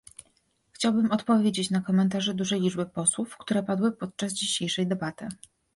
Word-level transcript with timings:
Chciałbym 0.71 1.11
odpowiedzieć 1.11 1.69
na 1.69 1.81
komentarze 1.81 2.33
dużej 2.33 2.61
liczby 2.61 2.85
posłów, 2.85 3.37
które 3.37 3.63
padły 3.63 3.91
podczas 3.91 4.33
dzisiejszej 4.33 4.87
debaty 4.87 5.27